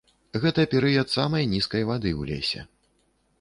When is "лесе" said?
2.31-2.61